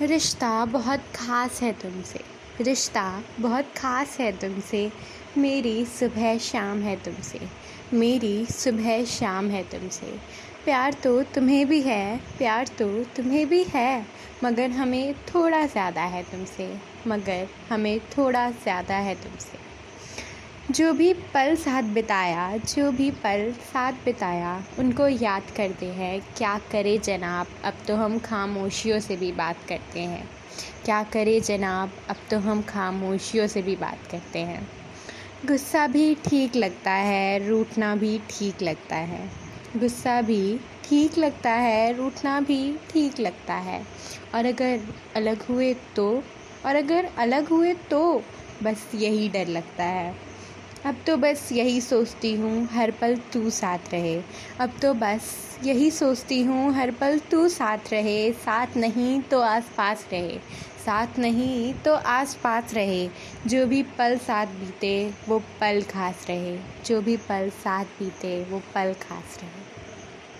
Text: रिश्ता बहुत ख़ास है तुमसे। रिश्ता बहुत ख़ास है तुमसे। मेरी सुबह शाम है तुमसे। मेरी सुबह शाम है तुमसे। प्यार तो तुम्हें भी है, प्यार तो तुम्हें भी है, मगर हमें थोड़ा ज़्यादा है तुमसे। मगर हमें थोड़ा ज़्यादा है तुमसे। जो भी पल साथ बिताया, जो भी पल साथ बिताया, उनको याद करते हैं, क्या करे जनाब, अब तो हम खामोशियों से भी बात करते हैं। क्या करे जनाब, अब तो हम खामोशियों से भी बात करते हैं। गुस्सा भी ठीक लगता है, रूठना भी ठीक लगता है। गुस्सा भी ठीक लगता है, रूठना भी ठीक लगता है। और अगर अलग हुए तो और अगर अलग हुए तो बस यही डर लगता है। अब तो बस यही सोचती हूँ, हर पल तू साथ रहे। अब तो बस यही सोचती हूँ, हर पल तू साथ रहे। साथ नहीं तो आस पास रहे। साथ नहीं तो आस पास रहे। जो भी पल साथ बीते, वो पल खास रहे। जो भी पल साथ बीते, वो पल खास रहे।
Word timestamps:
रिश्ता 0.00 0.64
बहुत 0.64 1.00
ख़ास 1.14 1.62
है 1.62 1.72
तुमसे। 1.72 2.20
रिश्ता 2.64 3.22
बहुत 3.40 3.72
ख़ास 3.76 4.16
है 4.20 4.30
तुमसे। 4.32 4.90
मेरी 5.38 5.84
सुबह 5.84 6.38
शाम 6.38 6.80
है 6.82 6.96
तुमसे। 6.96 7.40
मेरी 7.92 8.46
सुबह 8.46 9.04
शाम 9.04 9.50
है 9.50 9.62
तुमसे। 9.62 10.12
प्यार 10.64 10.92
तो 10.94 11.22
तुम्हें 11.22 11.66
भी 11.68 11.80
है, 11.82 12.16
प्यार 12.38 12.68
तो 12.68 12.88
तुम्हें 13.16 13.48
भी 13.48 13.62
है, 13.64 14.06
मगर 14.44 14.70
हमें 14.70 15.14
थोड़ा 15.14 15.66
ज़्यादा 15.66 16.02
है 16.02 16.22
तुमसे। 16.22 16.74
मगर 17.06 17.48
हमें 17.70 18.00
थोड़ा 18.00 18.50
ज़्यादा 18.50 18.94
है 18.94 19.14
तुमसे। 19.14 19.69
जो 20.70 20.92
भी 20.92 21.12
पल 21.12 21.56
साथ 21.56 21.82
बिताया, 21.82 22.56
जो 22.56 22.92
भी 22.92 23.10
पल 23.10 23.52
साथ 23.52 23.92
बिताया, 23.92 24.64
उनको 24.78 25.08
याद 25.08 25.42
करते 25.56 25.86
हैं, 25.86 26.20
क्या 26.36 26.60
करे 26.72 26.98
जनाब, 26.98 27.46
अब 27.64 27.74
तो 27.88 27.96
हम 27.96 28.18
खामोशियों 28.18 29.00
से 29.00 29.16
भी 29.16 29.32
बात 29.32 29.56
करते 29.68 30.00
हैं। 30.00 30.30
क्या 30.84 31.02
करे 31.02 31.40
जनाब, 31.40 31.92
अब 32.10 32.16
तो 32.30 32.38
हम 32.38 32.62
खामोशियों 32.62 33.46
से 33.46 33.62
भी 33.62 33.76
बात 33.76 33.98
करते 34.10 34.38
हैं। 34.38 34.68
गुस्सा 35.46 35.86
भी 35.86 36.14
ठीक 36.14 36.56
लगता 36.56 36.90
है, 36.90 37.48
रूठना 37.48 37.96
भी 37.96 38.18
ठीक 38.30 38.62
लगता 38.62 38.96
है। 38.96 39.30
गुस्सा 39.76 40.22
भी 40.22 40.60
ठीक 40.84 41.18
लगता 41.18 41.50
है, 41.50 41.96
रूठना 41.96 42.40
भी 42.40 42.76
ठीक 42.90 43.20
लगता 43.20 43.54
है। 43.54 43.86
और 44.34 44.46
अगर 44.46 44.80
अलग 45.16 45.42
हुए 45.42 45.74
तो 45.74 46.24
और 46.66 46.76
अगर 46.76 47.08
अलग 47.18 47.48
हुए 47.48 47.74
तो 47.74 48.22
बस 48.62 48.90
यही 48.94 49.28
डर 49.28 49.46
लगता 49.46 49.84
है। 49.84 50.29
अब 50.86 50.96
तो 51.06 51.16
बस 51.16 51.52
यही 51.52 51.80
सोचती 51.80 52.34
हूँ, 52.34 52.66
हर 52.66 52.90
पल 52.90 53.16
तू 53.16 53.50
साथ 53.50 53.78
रहे। 53.92 54.22
अब 54.60 54.72
तो 54.82 54.94
बस 54.94 55.58
यही 55.64 55.90
सोचती 55.90 56.42
हूँ, 56.42 56.74
हर 56.74 56.90
पल 56.90 57.18
तू 57.18 57.48
साथ 57.48 57.78
रहे। 57.92 58.32
साथ 58.32 58.66
नहीं 58.76 59.20
तो 59.20 59.40
आस 59.40 59.64
पास 59.76 60.06
रहे। 60.12 60.38
साथ 60.86 61.18
नहीं 61.18 61.74
तो 61.74 61.94
आस 61.94 62.34
पास 62.34 62.74
रहे। 62.74 63.08
जो 63.46 63.66
भी 63.66 63.82
पल 63.82 64.18
साथ 64.18 64.46
बीते, 64.46 65.12
वो 65.28 65.38
पल 65.38 65.82
खास 65.82 66.26
रहे। 66.28 66.58
जो 66.86 67.00
भी 67.00 67.16
पल 67.16 67.50
साथ 67.50 67.84
बीते, 67.84 68.44
वो 68.44 68.58
पल 68.58 68.92
खास 68.92 69.38
रहे। 69.42 69.79